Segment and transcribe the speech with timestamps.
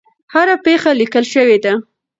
[0.33, 1.73] هره پېښه لیکل شوې ده.